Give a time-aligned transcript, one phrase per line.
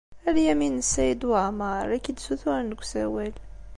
[0.27, 3.33] A Lyamin n Saɛid Waɛmeṛ, la k-id-ssuturen deg usawal.